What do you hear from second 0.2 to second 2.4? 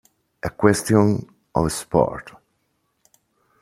A Question of Sport